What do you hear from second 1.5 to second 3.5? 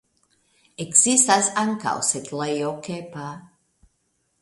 ankaŭ setlejo Kepa.